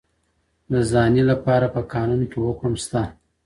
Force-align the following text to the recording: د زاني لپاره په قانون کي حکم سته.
د 0.71 0.73
زاني 0.91 1.23
لپاره 1.31 1.65
په 1.73 1.81
قانون 1.93 2.21
کي 2.31 2.37
حکم 2.45 2.73
سته. 2.83 3.01